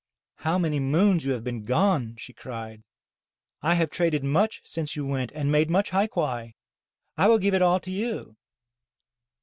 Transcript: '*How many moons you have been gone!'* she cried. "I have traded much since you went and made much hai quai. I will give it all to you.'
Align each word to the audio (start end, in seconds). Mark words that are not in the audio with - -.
'*How 0.37 0.57
many 0.57 0.79
moons 0.79 1.25
you 1.25 1.33
have 1.33 1.43
been 1.43 1.63
gone!'* 1.63 2.15
she 2.17 2.33
cried. 2.33 2.81
"I 3.61 3.75
have 3.75 3.91
traded 3.91 4.23
much 4.23 4.59
since 4.65 4.95
you 4.95 5.05
went 5.05 5.31
and 5.35 5.51
made 5.51 5.69
much 5.69 5.91
hai 5.91 6.07
quai. 6.07 6.55
I 7.17 7.27
will 7.27 7.37
give 7.37 7.53
it 7.53 7.61
all 7.61 7.79
to 7.81 7.91
you.' 7.91 8.35